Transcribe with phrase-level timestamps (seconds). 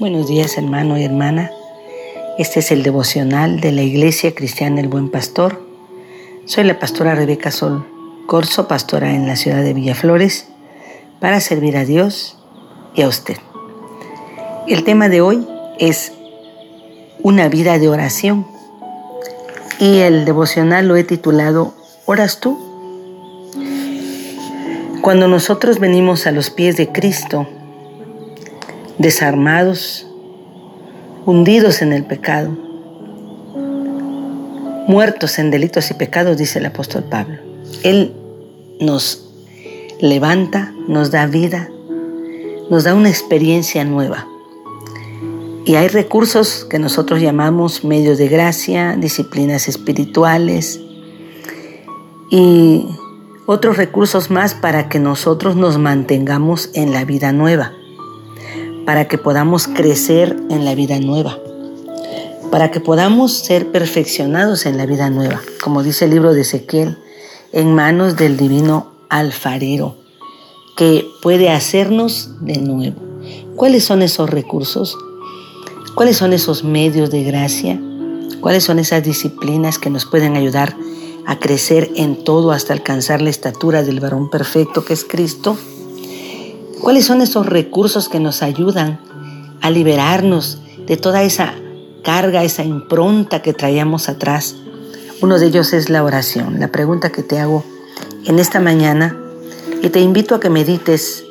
[0.00, 1.52] Buenos días hermano y hermana.
[2.36, 5.64] Este es el devocional de la Iglesia Cristiana El Buen Pastor.
[6.46, 7.86] Soy la pastora Rebeca Sol
[8.26, 10.48] Corso, pastora en la ciudad de Villaflores,
[11.20, 12.36] para servir a Dios
[12.96, 13.36] y a usted.
[14.66, 15.46] El tema de hoy
[15.78, 16.12] es
[17.22, 18.48] una vida de oración
[19.78, 21.72] y el devocional lo he titulado
[22.04, 22.58] ¿Oras tú?
[25.02, 27.46] Cuando nosotros venimos a los pies de Cristo,
[29.04, 30.06] desarmados,
[31.26, 32.56] hundidos en el pecado,
[34.88, 37.36] muertos en delitos y pecados, dice el apóstol Pablo.
[37.82, 38.14] Él
[38.80, 39.30] nos
[40.00, 41.68] levanta, nos da vida,
[42.70, 44.26] nos da una experiencia nueva.
[45.66, 50.80] Y hay recursos que nosotros llamamos medios de gracia, disciplinas espirituales
[52.30, 52.86] y
[53.44, 57.74] otros recursos más para que nosotros nos mantengamos en la vida nueva
[58.84, 61.38] para que podamos crecer en la vida nueva,
[62.50, 66.98] para que podamos ser perfeccionados en la vida nueva, como dice el libro de Ezequiel,
[67.52, 69.96] en manos del divino alfarero,
[70.76, 73.00] que puede hacernos de nuevo.
[73.56, 74.98] ¿Cuáles son esos recursos?
[75.94, 77.80] ¿Cuáles son esos medios de gracia?
[78.40, 80.76] ¿Cuáles son esas disciplinas que nos pueden ayudar
[81.26, 85.56] a crecer en todo hasta alcanzar la estatura del varón perfecto que es Cristo?
[86.84, 89.00] ¿Cuáles son esos recursos que nos ayudan
[89.62, 91.54] a liberarnos de toda esa
[92.02, 94.54] carga, esa impronta que traíamos atrás?
[95.22, 96.60] Uno de ellos es la oración.
[96.60, 97.64] La pregunta que te hago
[98.26, 99.16] en esta mañana
[99.80, 101.24] y te invito a que medites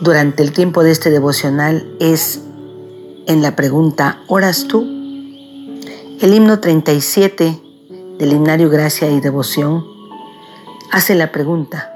[0.00, 2.42] durante el tiempo de este devocional es
[3.26, 4.82] en la pregunta, ¿oras tú?
[4.82, 7.58] El himno 37
[8.18, 9.82] del himnario Gracia y Devoción
[10.90, 11.91] hace la pregunta,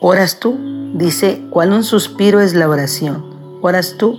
[0.00, 0.58] ¿Oras tú?
[0.92, 3.24] Dice, cuando un suspiro es la oración.
[3.62, 4.18] ¿Oras tú?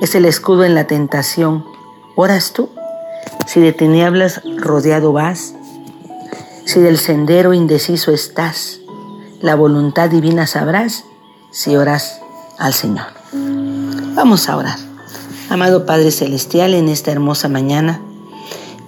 [0.00, 1.64] Es el escudo en la tentación.
[2.14, 2.68] ¿Oras tú?
[3.46, 5.54] Si de tinieblas rodeado vas,
[6.66, 8.78] si del sendero indeciso estás,
[9.40, 11.04] la voluntad divina sabrás
[11.50, 12.20] si oras
[12.58, 13.06] al Señor.
[14.14, 14.78] Vamos a orar.
[15.50, 18.00] Amado Padre Celestial, en esta hermosa mañana,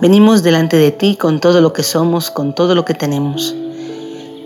[0.00, 3.56] venimos delante de ti con todo lo que somos, con todo lo que tenemos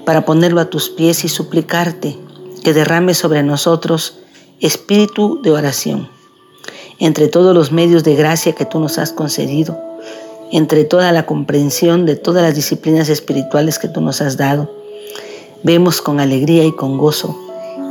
[0.08, 2.16] para ponerlo a tus pies y suplicarte
[2.64, 4.20] que derrame sobre nosotros
[4.58, 6.08] espíritu de oración.
[6.98, 9.78] Entre todos los medios de gracia que tú nos has concedido,
[10.50, 14.74] entre toda la comprensión de todas las disciplinas espirituales que tú nos has dado,
[15.62, 17.38] vemos con alegría y con gozo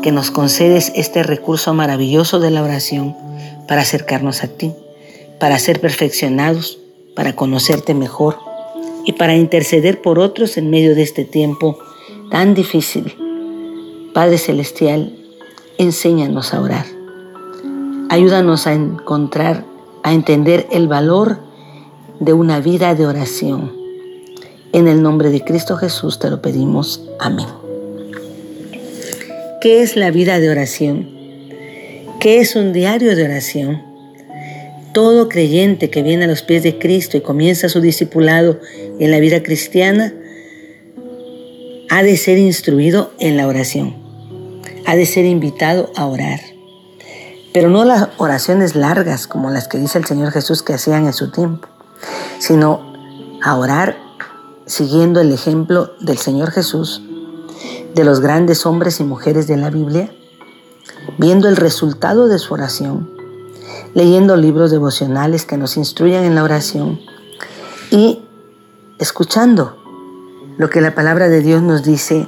[0.02, 3.16] que nos concedes este recurso maravilloso de la oración
[3.68, 4.74] para acercarnos a ti,
[5.40, 6.80] para ser perfeccionados,
[7.16, 8.40] para conocerte mejor
[9.06, 11.78] y para interceder por otros en medio de este tiempo
[12.30, 13.16] tan difícil.
[14.14, 15.14] Padre Celestial,
[15.78, 16.86] enséñanos a orar.
[18.10, 19.66] Ayúdanos a encontrar,
[20.04, 21.40] a entender el valor
[22.20, 23.72] de una vida de oración.
[24.74, 27.04] En el nombre de Cristo Jesús te lo pedimos.
[27.20, 27.48] Amén.
[29.62, 31.10] ¿Qué es la vida de oración?
[32.20, 33.84] ¿Qué es un diario de oración?
[34.94, 38.60] Todo creyente que viene a los pies de Cristo y comienza su discipulado
[39.00, 40.14] en la vida cristiana
[41.90, 43.96] ha de ser instruido en la oración,
[44.86, 46.40] ha de ser invitado a orar.
[47.54, 51.14] Pero no las oraciones largas como las que dice el Señor Jesús que hacían en
[51.14, 51.68] su tiempo,
[52.40, 52.94] sino
[53.42, 53.98] a orar
[54.66, 57.02] siguiendo el ejemplo del Señor Jesús,
[57.96, 60.12] de los grandes hombres y mujeres de la Biblia,
[61.18, 63.10] viendo el resultado de su oración,
[63.94, 67.00] leyendo libros devocionales que nos instruyan en la oración
[67.90, 68.20] y
[69.00, 69.77] escuchando
[70.58, 72.28] lo que la palabra de Dios nos dice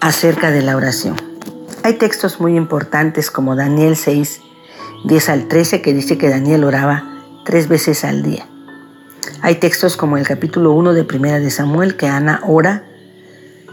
[0.00, 1.16] acerca de la oración.
[1.82, 4.40] Hay textos muy importantes como Daniel 6,
[5.04, 7.04] 10 al 13, que dice que Daniel oraba
[7.44, 8.46] tres veces al día.
[9.40, 12.84] Hay textos como el capítulo 1 de Primera de Samuel, que Ana ora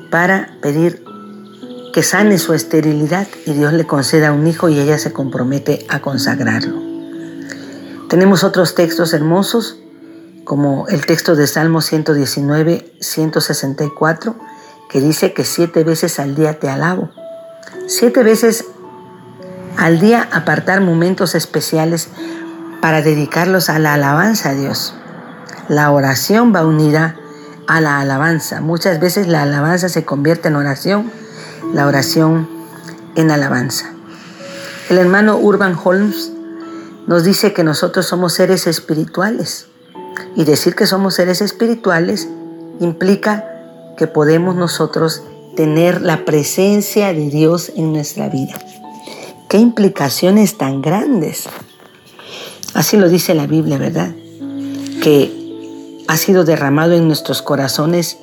[0.09, 1.03] para pedir
[1.93, 5.99] que sane su esterilidad y Dios le conceda un hijo y ella se compromete a
[6.01, 6.81] consagrarlo.
[8.09, 9.79] Tenemos otros textos hermosos
[10.49, 14.35] como el texto de Salmo 119, 164,
[14.89, 17.11] que dice que siete veces al día te alabo.
[17.85, 18.65] Siete veces
[19.77, 22.07] al día apartar momentos especiales
[22.81, 24.95] para dedicarlos a la alabanza a Dios.
[25.67, 27.15] La oración va unida
[27.67, 28.59] a la alabanza.
[28.59, 31.11] Muchas veces la alabanza se convierte en oración,
[31.75, 32.49] la oración
[33.13, 33.91] en alabanza.
[34.89, 36.31] El hermano Urban Holmes
[37.05, 39.68] nos dice que nosotros somos seres espirituales
[40.35, 42.27] y decir que somos seres espirituales
[42.79, 43.45] implica
[43.97, 45.23] que podemos nosotros
[45.55, 48.53] tener la presencia de Dios en nuestra vida.
[49.49, 51.49] Qué implicaciones tan grandes.
[52.73, 54.11] Así lo dice la Biblia, ¿verdad?
[55.01, 58.17] Que ha sido derramado en nuestros corazones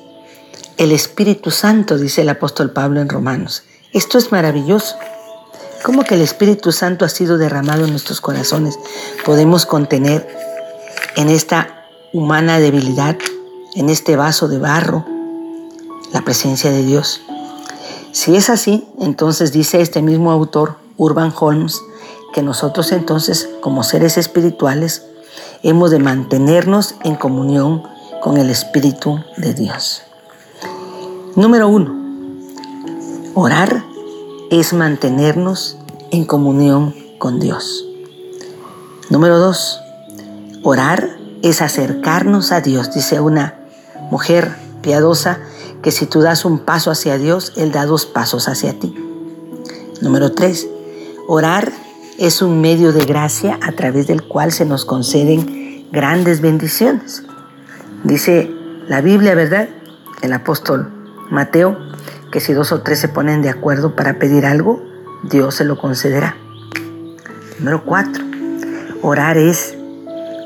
[0.77, 3.63] el Espíritu Santo, dice el apóstol Pablo en Romanos.
[3.93, 4.95] Esto es maravilloso.
[5.83, 8.79] ¿Cómo que el Espíritu Santo ha sido derramado en nuestros corazones?
[9.25, 10.27] Podemos contener
[11.15, 11.76] en esta
[12.13, 13.17] humana debilidad,
[13.75, 15.05] en este vaso de barro,
[16.13, 17.21] la presencia de Dios.
[18.11, 21.81] Si es así, entonces dice este mismo autor, Urban Holmes,
[22.33, 25.03] que nosotros entonces, como seres espirituales,
[25.63, 27.83] hemos de mantenernos en comunión
[28.21, 30.01] con el Espíritu de Dios.
[31.35, 31.95] Número uno,
[33.35, 33.83] orar
[34.49, 35.77] es mantenernos
[36.11, 37.85] en comunión con Dios.
[39.09, 39.79] Número dos,
[40.63, 41.17] orar
[41.49, 43.55] es acercarnos a Dios, dice una
[44.11, 44.51] mujer
[44.81, 45.39] piadosa,
[45.81, 48.95] que si tú das un paso hacia Dios, Él da dos pasos hacia ti.
[50.01, 50.67] Número tres,
[51.27, 51.71] orar
[52.17, 57.23] es un medio de gracia a través del cual se nos conceden grandes bendiciones.
[58.03, 58.49] Dice
[58.87, 59.69] la Biblia, ¿verdad?
[60.21, 60.91] El apóstol
[61.29, 61.77] Mateo,
[62.31, 64.81] que si dos o tres se ponen de acuerdo para pedir algo,
[65.23, 66.35] Dios se lo concederá.
[67.59, 68.23] Número cuatro,
[69.01, 69.76] orar es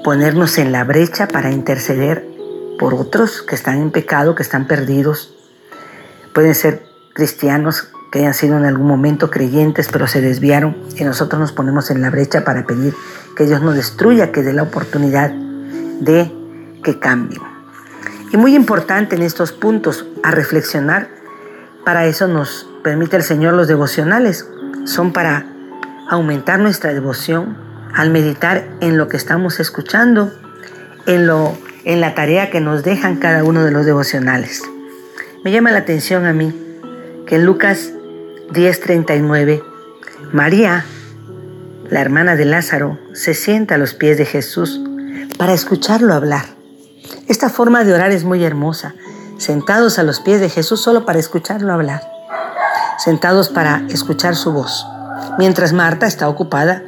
[0.03, 2.27] ponernos en la brecha para interceder
[2.79, 5.35] por otros que están en pecado, que están perdidos.
[6.33, 6.83] Pueden ser
[7.13, 11.91] cristianos que hayan sido en algún momento creyentes pero se desviaron y nosotros nos ponemos
[11.91, 12.93] en la brecha para pedir
[13.35, 16.31] que Dios nos destruya, que dé la oportunidad de
[16.83, 17.41] que cambien.
[18.33, 21.09] Y muy importante en estos puntos a reflexionar,
[21.85, 24.47] para eso nos permite el Señor los devocionales,
[24.85, 25.45] son para
[26.09, 30.31] aumentar nuestra devoción al meditar en lo que estamos escuchando,
[31.05, 34.61] en, lo, en la tarea que nos dejan cada uno de los devocionales.
[35.43, 36.53] Me llama la atención a mí
[37.25, 37.91] que en Lucas
[38.51, 39.63] 10:39,
[40.31, 40.85] María,
[41.89, 44.79] la hermana de Lázaro, se sienta a los pies de Jesús
[45.37, 46.45] para escucharlo hablar.
[47.27, 48.93] Esta forma de orar es muy hermosa,
[49.37, 52.01] sentados a los pies de Jesús solo para escucharlo hablar,
[52.99, 54.85] sentados para escuchar su voz,
[55.39, 56.83] mientras Marta está ocupada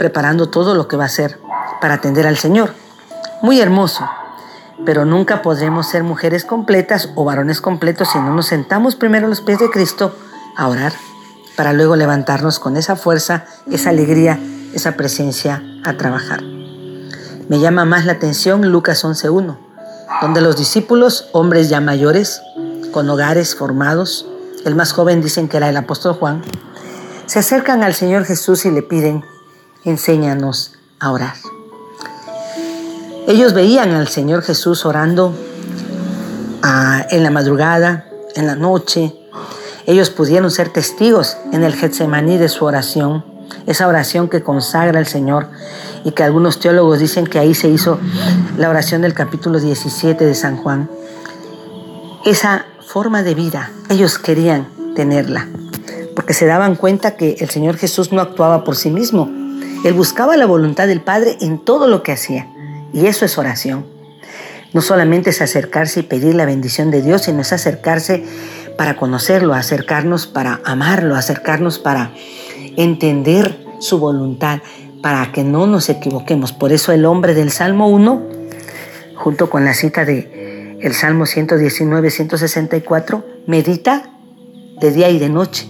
[0.00, 1.38] preparando todo lo que va a hacer
[1.78, 2.72] para atender al Señor.
[3.42, 4.08] Muy hermoso,
[4.86, 9.28] pero nunca podremos ser mujeres completas o varones completos si no nos sentamos primero a
[9.28, 10.16] los pies de Cristo
[10.56, 10.94] a orar,
[11.54, 14.40] para luego levantarnos con esa fuerza, esa alegría,
[14.72, 16.40] esa presencia a trabajar.
[17.50, 19.58] Me llama más la atención Lucas 11.1,
[20.22, 22.40] donde los discípulos, hombres ya mayores,
[22.90, 24.26] con hogares formados,
[24.64, 26.40] el más joven dicen que era el apóstol Juan,
[27.26, 29.22] se acercan al Señor Jesús y le piden,
[29.84, 31.34] enséñanos a orar.
[33.26, 35.34] Ellos veían al Señor Jesús orando
[36.62, 39.14] ah, en la madrugada, en la noche.
[39.86, 43.24] Ellos pudieron ser testigos en el Getsemaní de su oración,
[43.66, 45.48] esa oración que consagra al Señor
[46.04, 47.98] y que algunos teólogos dicen que ahí se hizo
[48.56, 50.90] la oración del capítulo 17 de San Juan.
[52.24, 55.46] Esa forma de vida, ellos querían tenerla,
[56.16, 59.30] porque se daban cuenta que el Señor Jesús no actuaba por sí mismo,
[59.84, 62.48] él buscaba la voluntad del Padre en todo lo que hacía.
[62.92, 63.86] Y eso es oración.
[64.72, 68.24] No solamente es acercarse y pedir la bendición de Dios, sino es acercarse
[68.76, 72.12] para conocerlo, acercarnos para amarlo, acercarnos para
[72.76, 74.60] entender su voluntad,
[75.02, 76.52] para que no nos equivoquemos.
[76.52, 78.22] Por eso el hombre del Salmo 1,
[79.16, 84.10] junto con la cita de el Salmo 119, 164, medita
[84.80, 85.66] de día y de noche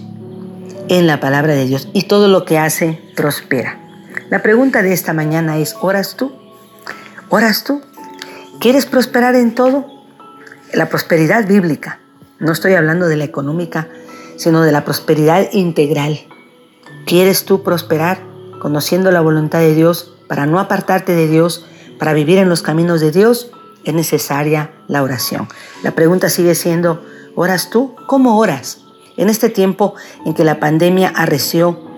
[0.89, 3.80] en la palabra de Dios y todo lo que hace prospera.
[4.31, 6.31] La pregunta de esta mañana es, ¿oras tú?
[7.27, 7.81] ¿Oras tú?
[8.61, 9.85] ¿Quieres prosperar en todo?
[10.71, 11.99] La prosperidad bíblica.
[12.39, 13.89] No estoy hablando de la económica,
[14.37, 16.17] sino de la prosperidad integral.
[17.05, 18.21] ¿Quieres tú prosperar
[18.61, 21.65] conociendo la voluntad de Dios para no apartarte de Dios,
[21.99, 23.51] para vivir en los caminos de Dios?
[23.83, 25.49] Es necesaria la oración.
[25.83, 27.03] La pregunta sigue siendo,
[27.35, 27.97] ¿oras tú?
[28.07, 28.79] ¿Cómo oras?
[29.17, 29.95] En este tiempo
[30.25, 31.90] en que la pandemia arreció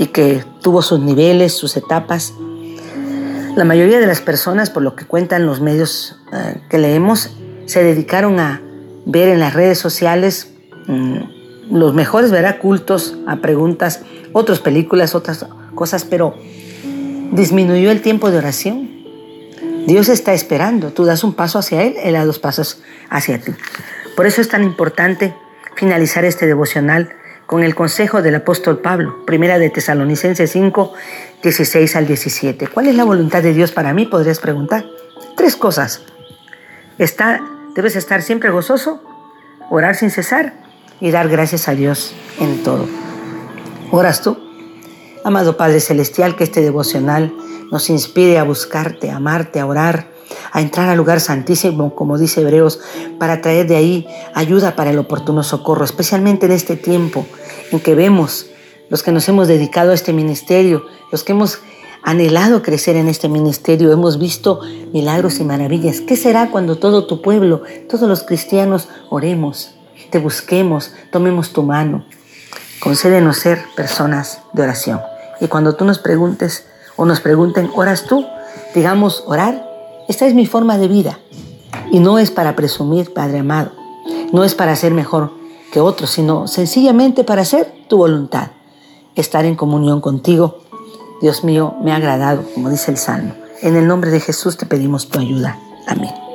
[0.00, 2.32] y que tuvo sus niveles, sus etapas.
[3.54, 7.84] La mayoría de las personas, por lo que cuentan los medios eh, que leemos, se
[7.84, 8.62] dedicaron a
[9.04, 10.52] ver en las redes sociales
[10.86, 11.18] mm,
[11.70, 14.00] los mejores, verá, cultos, a preguntas,
[14.32, 16.34] otras películas, otras cosas, pero
[17.32, 18.88] disminuyó el tiempo de oración.
[19.86, 22.80] Dios está esperando, tú das un paso hacia Él, Él da dos pasos
[23.10, 23.52] hacia ti.
[24.16, 25.34] Por eso es tan importante
[25.76, 27.19] finalizar este devocional
[27.50, 30.92] con el consejo del apóstol Pablo, primera de Tesalonicenses 5,
[31.42, 32.68] 16 al 17.
[32.68, 34.06] ¿Cuál es la voluntad de Dios para mí?
[34.06, 34.84] Podrías preguntar.
[35.36, 36.00] Tres cosas.
[36.96, 37.40] Está,
[37.74, 39.02] debes estar siempre gozoso,
[39.68, 40.52] orar sin cesar
[41.00, 42.86] y dar gracias a Dios en todo.
[43.90, 44.38] ¿Oras tú?
[45.24, 47.34] Amado Padre Celestial, que este devocional
[47.72, 50.06] nos inspire a buscarte, a amarte, a orar,
[50.52, 52.80] a entrar al lugar santísimo, como dice Hebreos,
[53.18, 57.26] para traer de ahí ayuda para el oportuno socorro, especialmente en este tiempo
[57.70, 58.46] en que vemos
[58.88, 61.60] los que nos hemos dedicado a este ministerio, los que hemos
[62.02, 64.60] anhelado crecer en este ministerio, hemos visto
[64.92, 66.00] milagros y maravillas.
[66.00, 69.74] ¿Qué será cuando todo tu pueblo, todos los cristianos, oremos,
[70.10, 72.04] te busquemos, tomemos tu mano?
[72.80, 75.00] Concédenos ser personas de oración.
[75.40, 76.66] Y cuando tú nos preguntes
[76.96, 78.26] o nos pregunten, ¿oras tú?
[78.74, 79.69] Digamos, orar,
[80.10, 81.20] esta es mi forma de vida.
[81.92, 83.70] Y no es para presumir, Padre amado.
[84.32, 85.30] No es para ser mejor
[85.72, 88.48] que otros, sino sencillamente para hacer tu voluntad.
[89.14, 90.62] Estar en comunión contigo.
[91.22, 93.34] Dios mío, me ha agradado, como dice el Salmo.
[93.62, 95.60] En el nombre de Jesús te pedimos tu ayuda.
[95.86, 96.29] Amén.